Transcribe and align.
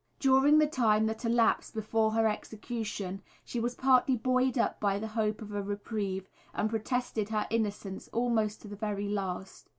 During 0.19 0.57
the 0.57 0.65
time 0.65 1.05
that 1.05 1.25
elapsed 1.25 1.75
before 1.75 2.09
her 2.13 2.25
execution 2.27 3.21
she 3.45 3.59
was 3.59 3.75
partly 3.75 4.17
buoyed 4.17 4.57
up 4.57 4.79
by 4.79 4.97
the 4.97 5.09
hope 5.09 5.43
of 5.43 5.53
a 5.53 5.61
reprieve, 5.61 6.27
and 6.55 6.71
protested 6.71 7.29
her 7.29 7.45
innocence 7.51 8.07
almost 8.11 8.61
to 8.63 8.67
the 8.67 8.75
very 8.75 9.07
last. 9.09 9.69